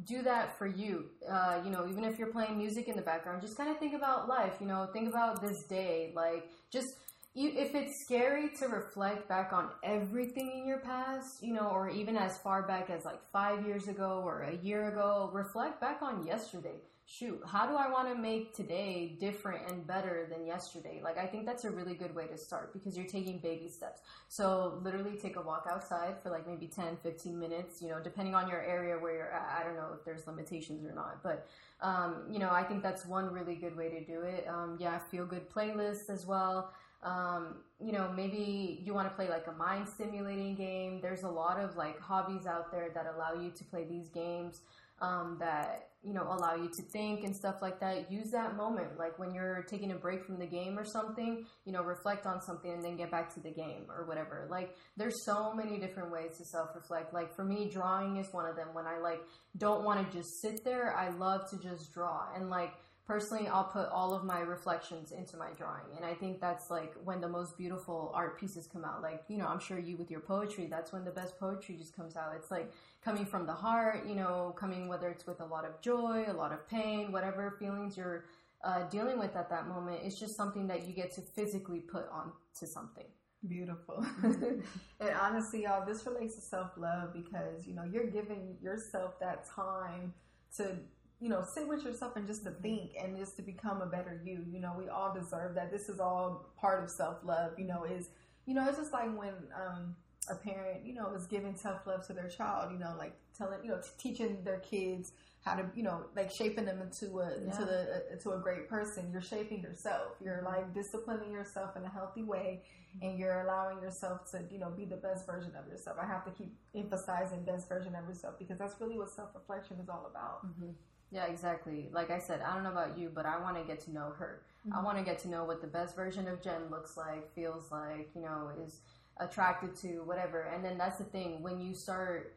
[0.04, 1.06] do that for you.
[1.30, 3.94] Uh, you know, even if you're playing music in the background, just kind of think
[3.94, 6.12] about life, you know, think about this day.
[6.14, 6.88] Like, just,
[7.36, 11.88] you, if it's scary to reflect back on everything in your past, you know, or
[11.88, 16.00] even as far back as like five years ago or a year ago, reflect back
[16.02, 21.00] on yesterday shoot, how do I want to make today different and better than yesterday?
[21.02, 24.00] Like, I think that's a really good way to start because you're taking baby steps.
[24.28, 28.34] So, literally take a walk outside for like maybe 10, 15 minutes, you know, depending
[28.34, 29.60] on your area where you're at.
[29.60, 31.46] I don't know if there's limitations or not, but,
[31.80, 34.44] um, you know, I think that's one really good way to do it.
[34.48, 36.72] Um, yeah, feel good playlists as well.
[37.02, 41.00] Um, you know, maybe you want to play like a mind stimulating game.
[41.00, 44.60] There's a lot of like hobbies out there that allow you to play these games
[45.02, 48.10] um, that you know allow you to think and stuff like that.
[48.10, 51.72] Use that moment like when you're taking a break from the game or something you
[51.72, 54.46] know reflect on something and then get back to the game or whatever.
[54.50, 57.12] Like there's so many different ways to self-reflect.
[57.12, 58.68] Like for me drawing is one of them.
[58.72, 59.20] When i like
[59.58, 62.28] don't want to just sit there i love to just draw.
[62.34, 62.72] And like
[63.06, 65.84] personally i'll put all of my reflections into my drawing.
[65.96, 69.02] And i think that's like when the most beautiful art pieces come out.
[69.02, 71.94] Like you know i'm sure you with your poetry that's when the best poetry just
[71.94, 72.32] comes out.
[72.36, 72.72] It's like
[73.04, 76.32] coming from the heart you know coming whether it's with a lot of joy a
[76.32, 78.24] lot of pain whatever feelings you're
[78.64, 82.08] uh, dealing with at that moment it's just something that you get to physically put
[82.10, 83.06] on to something.
[83.46, 84.04] Beautiful.
[85.00, 90.14] And honestly y'all this relates to self-love because you know you're giving yourself that time
[90.56, 90.76] to
[91.20, 94.20] you know, sit with yourself and just to think and just to become a better
[94.24, 94.44] you.
[94.50, 95.70] You know, we all deserve that.
[95.70, 97.52] This is all part of self love.
[97.58, 98.10] You know, is
[98.46, 99.96] you know, it's just like when um,
[100.30, 102.72] a parent, you know, is giving tough love to their child.
[102.72, 105.12] You know, like telling, you know, t- teaching their kids
[105.44, 107.44] how to, you know, like shaping them into a yeah.
[107.44, 109.08] into the uh, into a great person.
[109.10, 110.12] You're shaping yourself.
[110.22, 112.62] You're like disciplining yourself in a healthy way,
[113.00, 115.96] and you're allowing yourself to, you know, be the best version of yourself.
[116.00, 119.78] I have to keep emphasizing best version of yourself because that's really what self reflection
[119.80, 120.46] is all about.
[120.46, 120.70] Mm-hmm.
[121.10, 121.88] Yeah, exactly.
[121.92, 124.12] Like I said, I don't know about you, but I want to get to know
[124.18, 124.42] her.
[124.66, 124.84] I mm-hmm.
[124.84, 128.10] want to get to know what the best version of Jen looks like, feels like,
[128.14, 128.80] you know, is
[129.18, 130.42] attracted to, whatever.
[130.42, 132.36] And then that's the thing when you start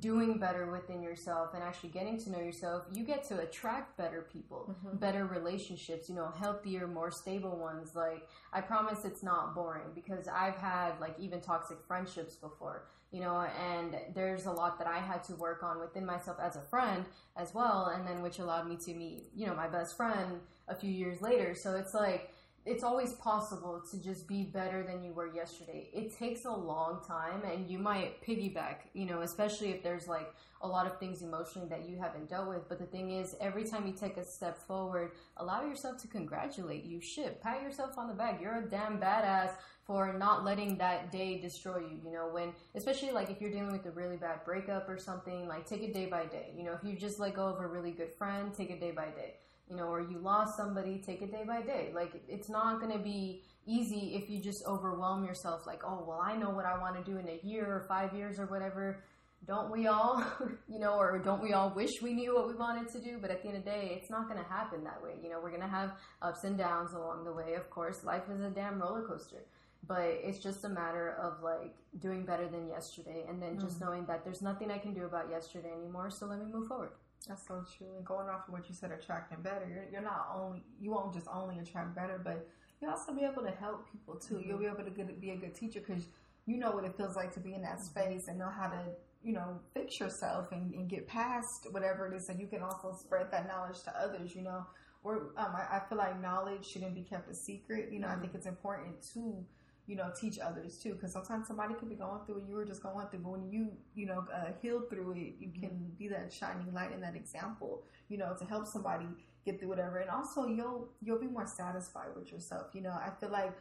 [0.00, 4.26] doing better within yourself and actually getting to know yourself, you get to attract better
[4.32, 4.96] people, mm-hmm.
[4.96, 7.94] better relationships, you know, healthier, more stable ones.
[7.94, 13.22] Like, I promise it's not boring because I've had like even toxic friendships before, you
[13.22, 16.60] know, and there's a lot that I had to work on within myself as a
[16.60, 20.38] friend as well, and then which allowed me to meet, you know, my best friend
[20.68, 21.54] a few years later.
[21.54, 22.34] So it's like,
[22.66, 25.88] it's always possible to just be better than you were yesterday.
[25.94, 30.34] It takes a long time and you might piggyback, you know, especially if there's like
[30.60, 32.68] a lot of things emotionally that you haven't dealt with.
[32.68, 36.84] But the thing is, every time you take a step forward, allow yourself to congratulate
[36.84, 37.00] you.
[37.00, 38.42] Shit, pat yourself on the back.
[38.42, 39.52] You're a damn badass
[39.86, 43.72] for not letting that day destroy you, you know, when, especially like if you're dealing
[43.72, 46.52] with a really bad breakup or something, like take it day by day.
[46.56, 48.90] You know, if you just let go of a really good friend, take it day
[48.90, 49.34] by day
[49.68, 51.90] you know, or you lost somebody, take it day by day.
[51.94, 56.20] Like, it's not going to be easy if you just overwhelm yourself, like, oh, well,
[56.22, 59.02] I know what I want to do in a year or five years or whatever.
[59.46, 60.24] Don't we all,
[60.68, 63.18] you know, or don't we all wish we knew what we wanted to do?
[63.20, 65.14] But at the end of the day, it's not going to happen that way.
[65.22, 67.54] You know, we're going to have ups and downs along the way.
[67.54, 69.44] Of course, life is a damn roller coaster.
[69.86, 73.82] But it's just a matter of like doing better than yesterday and then just mm.
[73.82, 76.10] knowing that there's nothing I can do about yesterday anymore.
[76.10, 76.90] So let me move forward.
[77.28, 77.88] That's so true.
[77.96, 81.12] And going off of what you said, attracting better, you're, you're not only you won't
[81.12, 82.48] just only attract better, but
[82.80, 84.40] you'll also be able to help people too.
[84.44, 84.76] You'll mm-hmm.
[84.76, 86.04] be able to get, be a good teacher because
[86.46, 88.00] you know what it feels like to be in that mm-hmm.
[88.00, 88.78] space and know how to
[89.24, 92.28] you know fix yourself and, and get past whatever it is.
[92.28, 94.36] And you can also spread that knowledge to others.
[94.36, 94.64] You know,
[95.02, 97.88] or um, I, I feel like knowledge shouldn't be kept a secret.
[97.92, 98.22] You know, I mm-hmm.
[98.22, 99.44] think it's important to
[99.86, 100.94] you know, teach others too.
[100.94, 103.50] Because sometimes somebody could be going through it, you were just going through, but when
[103.50, 107.16] you, you know, uh, heal through it, you can be that shining light and that
[107.16, 109.06] example, you know, to help somebody
[109.44, 109.98] get through whatever.
[109.98, 112.68] And also, you'll you'll be more satisfied with yourself.
[112.74, 113.56] You know, I feel like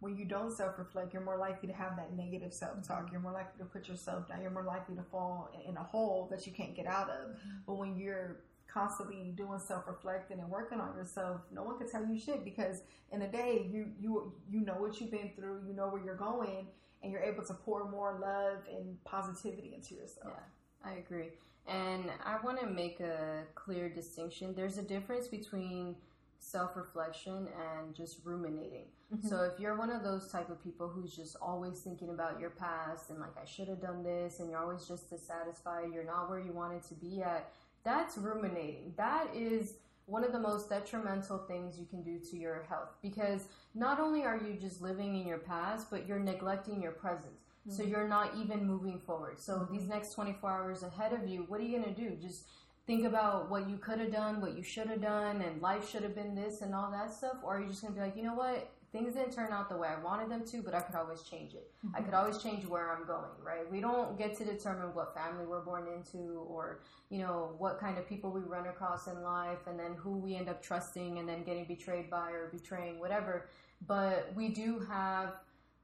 [0.00, 3.08] when you don't self reflect, you're more likely to have that negative self talk.
[3.12, 4.42] You're more likely to put yourself down.
[4.42, 7.36] You're more likely to fall in a hole that you can't get out of.
[7.66, 8.38] But when you're
[8.72, 12.82] constantly doing self reflecting and working on yourself, no one can tell you shit because
[13.12, 16.16] in a day you you you know what you've been through, you know where you're
[16.16, 16.66] going,
[17.02, 20.28] and you're able to pour more love and positivity into yourself.
[20.34, 21.30] Yeah, I agree.
[21.66, 24.54] And I want to make a clear distinction.
[24.54, 25.96] There's a difference between
[26.40, 28.86] self reflection and just ruminating.
[29.14, 29.28] Mm-hmm.
[29.28, 32.50] So if you're one of those type of people who's just always thinking about your
[32.50, 36.30] past and like I should have done this and you're always just dissatisfied, you're not
[36.30, 37.52] where you wanted to be at,
[37.84, 38.94] that's ruminating.
[38.96, 39.74] That is
[40.06, 44.24] one of the most detrimental things you can do to your health because not only
[44.24, 47.32] are you just living in your past, but you're neglecting your present.
[47.68, 47.92] So mm-hmm.
[47.92, 49.38] you're not even moving forward.
[49.38, 49.76] So mm-hmm.
[49.76, 52.16] these next 24 hours ahead of you, what are you going to do?
[52.16, 52.46] Just
[52.86, 56.02] think about what you could have done, what you should have done, and life should
[56.02, 57.36] have been this and all that stuff?
[57.44, 58.68] Or are you just going to be like, you know what?
[58.92, 61.54] Things didn't turn out the way I wanted them to, but I could always change
[61.54, 61.70] it.
[61.82, 62.04] I mm-hmm.
[62.06, 63.70] could always change where I'm going, right?
[63.70, 67.98] We don't get to determine what family we're born into or, you know, what kind
[67.98, 71.28] of people we run across in life and then who we end up trusting and
[71.28, 73.48] then getting betrayed by or betraying, whatever.
[73.86, 75.34] But we do have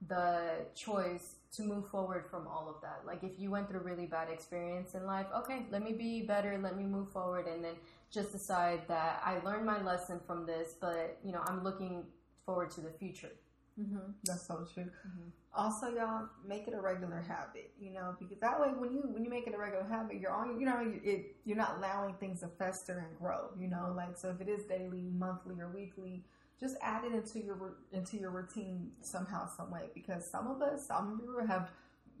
[0.07, 3.01] the choice to move forward from all of that.
[3.05, 6.59] Like if you went through really bad experience in life, okay, let me be better,
[6.61, 7.75] let me move forward and then
[8.11, 12.03] just decide that I learned my lesson from this, but you know, I'm looking
[12.47, 13.33] forward to the future.
[13.79, 14.11] Mm-hmm.
[14.23, 14.89] That's so true.
[15.53, 19.23] Also, y'all make it a regular habit, you know, because that way, when you when
[19.23, 22.39] you make it a regular habit, you're on, you know, it, you're not allowing things
[22.39, 23.93] to fester and grow, you know.
[23.95, 26.23] Like so, if it is daily, monthly, or weekly,
[26.59, 29.89] just add it into your into your routine somehow, some way.
[29.93, 31.69] Because some of us, some of you have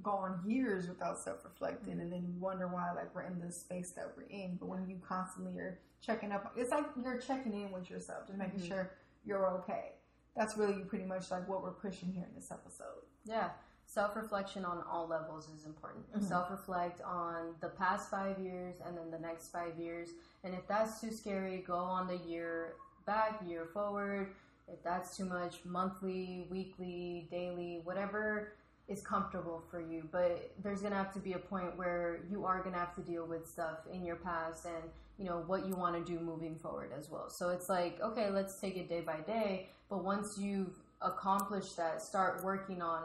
[0.03, 3.91] gone years without self reflecting, and then you wonder why, like we're in this space
[3.91, 4.57] that we're in.
[4.59, 8.37] But when you constantly are checking up, it's like you're checking in with yourself, just
[8.37, 8.91] making sure
[9.25, 9.93] you're okay.
[10.37, 13.03] That's really pretty much like what we're pushing here in this episode.
[13.25, 13.49] Yeah.
[13.85, 16.11] Self reflection on all levels is important.
[16.11, 16.25] Mm-hmm.
[16.25, 20.09] Self reflect on the past five years and then the next five years.
[20.43, 22.73] And if that's too scary, go on the year
[23.05, 24.33] back, year forward.
[24.67, 28.53] If that's too much, monthly, weekly, daily, whatever
[28.87, 30.07] is comfortable for you.
[30.11, 33.25] But there's gonna have to be a point where you are gonna have to deal
[33.25, 36.91] with stuff in your past and you know what you want to do moving forward
[36.97, 37.29] as well.
[37.29, 39.69] So it's like, okay, let's take it day by day.
[39.89, 43.03] But once you've accomplished that, start working on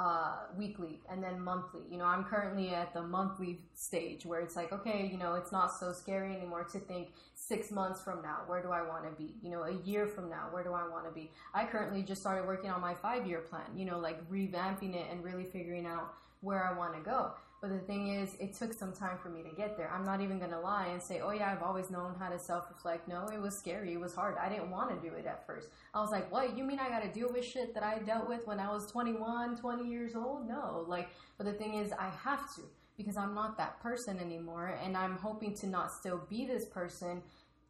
[0.00, 1.82] uh, weekly and then monthly.
[1.90, 5.52] You know, I'm currently at the monthly stage where it's like, okay, you know, it's
[5.52, 9.10] not so scary anymore to think six months from now, where do I want to
[9.22, 9.34] be?
[9.42, 11.30] You know, a year from now, where do I want to be?
[11.52, 15.06] I currently just started working on my five year plan, you know, like revamping it
[15.10, 17.32] and really figuring out where I want to go.
[17.60, 19.90] But the thing is, it took some time for me to get there.
[19.92, 22.38] I'm not even going to lie and say, oh, yeah, I've always known how to
[22.38, 23.06] self reflect.
[23.06, 23.92] No, it was scary.
[23.92, 24.36] It was hard.
[24.38, 25.68] I didn't want to do it at first.
[25.92, 26.56] I was like, what?
[26.56, 28.90] You mean I got to deal with shit that I dealt with when I was
[28.90, 30.48] 21, 20 years old?
[30.48, 30.86] No.
[30.88, 32.62] Like, but the thing is, I have to
[32.96, 34.78] because I'm not that person anymore.
[34.82, 37.22] And I'm hoping to not still be this person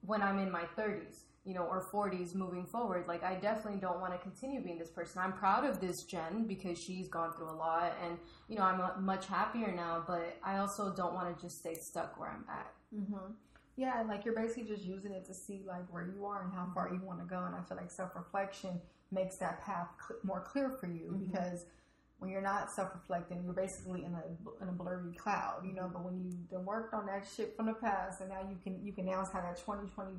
[0.05, 3.07] when I'm in my 30s you know, or 40s moving forward.
[3.09, 5.23] Like, I definitely don't want to continue being this person.
[5.23, 9.05] I'm proud of this Jen because she's gone through a lot and, you know, I'm
[9.05, 12.73] much happier now, but I also don't want to just stay stuck where I'm at.
[12.95, 13.33] Mm-hmm.
[13.77, 16.53] Yeah, and like you're basically just using it to see like where you are and
[16.53, 17.45] how far you want to go.
[17.45, 18.79] And I feel like self reflection
[19.11, 21.25] makes that path cl- more clear for you mm-hmm.
[21.25, 21.65] because
[22.21, 25.91] when you're not self-reflecting, you're basically in a in a blurry cloud, you know.
[25.91, 28.85] But when you have worked on that shit from the past, and now you can
[28.85, 30.13] you can now have that 2020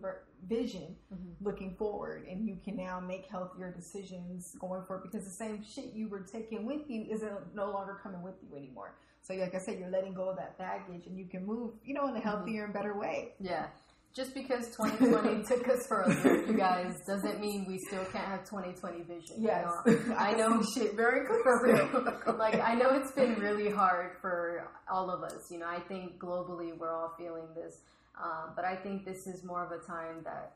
[0.50, 1.46] vision mm-hmm.
[1.46, 5.94] looking forward, and you can now make healthier decisions going forward because the same shit
[5.94, 8.96] you were taking with you isn't no longer coming with you anymore.
[9.22, 11.94] So, like I said, you're letting go of that baggage, and you can move, you
[11.94, 12.28] know, in a mm-hmm.
[12.28, 12.66] healthier mm-hmm.
[12.66, 13.34] and better way.
[13.40, 13.68] Yeah
[14.14, 18.26] just because 2020 took us for a loop, you guys, doesn't mean we still can't
[18.26, 19.38] have 2020 vision.
[19.40, 20.16] Yes, you know?
[20.16, 22.38] I know shit very for real.
[22.38, 25.50] like I know it's been really hard for all of us.
[25.50, 27.80] You know, I think globally we're all feeling this,
[28.22, 30.54] um, but I think this is more of a time that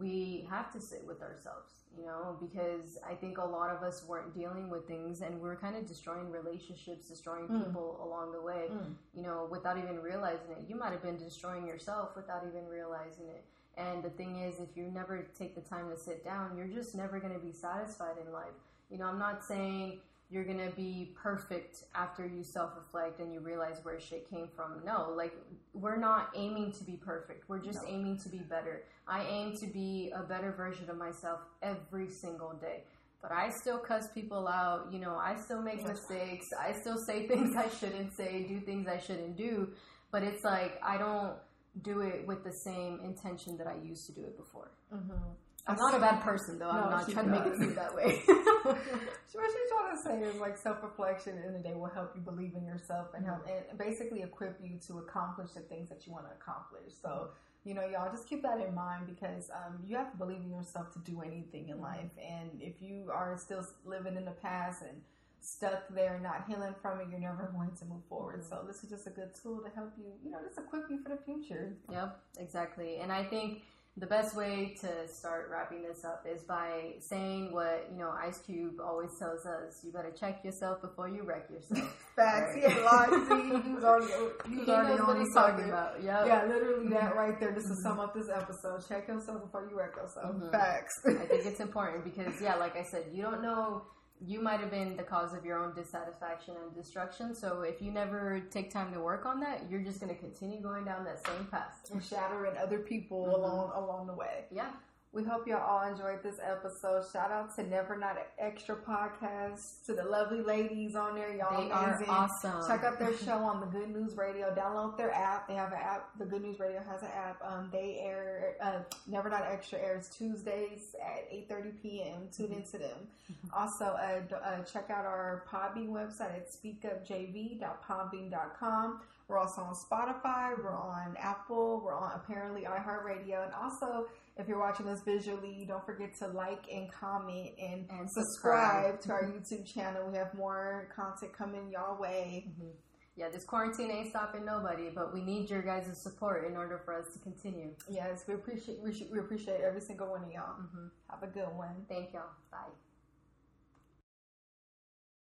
[0.00, 4.04] we have to sit with ourselves you know, because I think a lot of us
[4.06, 7.64] weren't dealing with things and we are kind of destroying relationships, destroying mm.
[7.64, 8.94] people along the way, mm.
[9.12, 10.64] you know, without even realizing it.
[10.68, 13.44] You might have been destroying yourself without even realizing it.
[13.76, 16.94] And the thing is, if you never take the time to sit down, you're just
[16.94, 18.54] never going to be satisfied in life.
[18.88, 23.40] You know, I'm not saying you're gonna be perfect after you self reflect and you
[23.40, 24.80] realize where shit came from.
[24.84, 25.34] No, like
[25.74, 27.48] we're not aiming to be perfect.
[27.48, 27.88] We're just no.
[27.88, 28.84] aiming to be better.
[29.08, 32.84] I aim to be a better version of myself every single day.
[33.20, 37.26] But I still cuss people out, you know, I still make mistakes, I still say
[37.28, 39.70] things I shouldn't say, do things I shouldn't do.
[40.12, 41.34] But it's like I don't
[41.82, 44.70] do it with the same intention that I used to do it before.
[44.94, 45.30] Mm-hmm.
[45.66, 46.70] I'm not a bad person though.
[46.70, 48.22] I'm not trying to make it seem that way.
[48.64, 52.20] what she's trying to say is like self reflection in the day will help you
[52.20, 53.70] believe in yourself and help mm-hmm.
[53.70, 56.92] and basically equip you to accomplish the things that you want to accomplish.
[57.00, 57.68] So mm-hmm.
[57.68, 60.50] you know, y'all just keep that in mind because um, you have to believe in
[60.50, 61.84] yourself to do anything in mm-hmm.
[61.84, 62.10] life.
[62.18, 65.00] And if you are still living in the past and
[65.42, 68.44] stuck there not healing from it, you're never going to move forward.
[68.44, 71.02] So this is just a good tool to help you, you know, just equip you
[71.02, 71.76] for the future.
[71.90, 72.98] Yep, exactly.
[72.98, 73.62] And I think
[74.00, 78.38] the best way to start wrapping this up is by saying what you know Ice
[78.38, 81.94] Cube always tells us: you better check yourself before you wreck yourself.
[82.16, 82.54] Facts.
[82.54, 82.76] Right?
[82.76, 83.66] Yeah, lots.
[83.66, 84.12] He was already
[84.48, 86.02] he was already on he's talking about.
[86.02, 86.26] Yep.
[86.26, 87.52] Yeah, literally that right there.
[87.52, 90.34] Just to sum up this episode: check yourself before you wreck yourself.
[90.34, 90.50] Mm-hmm.
[90.50, 90.94] Facts.
[91.06, 93.82] I think it's important because yeah, like I said, you don't know
[94.26, 97.34] you might have been the cause of your own dissatisfaction and destruction.
[97.34, 100.60] So if you never take time to work on that, you're just going to continue
[100.60, 103.34] going down that same path and shattering other people mm-hmm.
[103.34, 104.44] along along the way.
[104.50, 104.70] Yeah.
[105.12, 107.02] We hope y'all all enjoyed this episode.
[107.12, 111.34] Shout out to Never Not Extra podcast, to the lovely ladies on there.
[111.34, 112.08] Y'all they amazing.
[112.08, 112.64] are awesome.
[112.68, 114.54] Check out their show on the Good News Radio.
[114.54, 115.48] Download their app.
[115.48, 116.16] They have an app.
[116.16, 117.42] The Good News Radio has an app.
[117.44, 122.28] Um, they air uh, Never Not Extra airs Tuesdays at 8:30 p.m.
[122.30, 123.08] Tune into them.
[123.32, 123.48] Mm-hmm.
[123.52, 129.00] Also, uh, uh, check out our Podbean website at speakupjv.podbean.com.
[129.30, 130.58] We're also on Spotify.
[130.58, 131.80] We're on Apple.
[131.84, 136.64] We're on apparently iHeartRadio, and also if you're watching this visually, don't forget to like
[136.72, 140.08] and comment and, and subscribe, subscribe to our YouTube channel.
[140.10, 142.48] We have more content coming y'all way.
[142.48, 142.70] Mm-hmm.
[143.16, 146.98] Yeah, this quarantine ain't stopping nobody, but we need your guys' support in order for
[146.98, 147.70] us to continue.
[147.88, 150.58] Yes, we appreciate we, we appreciate every single one of y'all.
[150.58, 150.86] Mm-hmm.
[151.08, 151.84] Have a good one.
[151.88, 152.30] Thank y'all.
[152.50, 152.89] Bye.